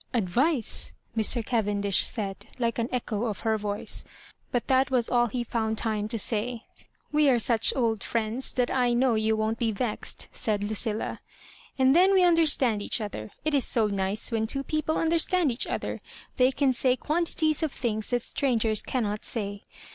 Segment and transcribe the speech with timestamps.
[0.15, 1.45] "Advice f" Mr.
[1.45, 4.03] Cavendish said, like an echo of her voice;
[4.51, 6.65] but that was all he found time to say.
[7.11, 11.19] *'We are such old fiiends, thnt I know you won't be vexed," said Lucilla;
[11.77, 13.29] ''and then we understand each other.
[13.45, 16.01] It is so nice when two people understand each other;
[16.37, 19.61] they can say quantities of things that strangers cannot say.